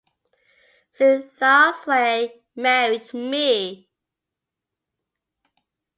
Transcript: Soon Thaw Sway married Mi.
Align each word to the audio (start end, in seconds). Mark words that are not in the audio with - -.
Soon 0.93 1.29
Thaw 1.29 1.71
Sway 1.73 2.41
married 2.55 3.13
Mi. 3.13 3.87